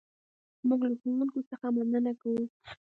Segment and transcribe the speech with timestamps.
[0.67, 2.43] موږ له ښوونکي څخه مننه کوو.